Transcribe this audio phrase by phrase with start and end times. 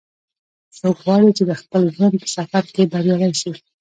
[0.77, 3.51] څوک غواړي چې د خپل ژوند په سفر کې بریالۍ شي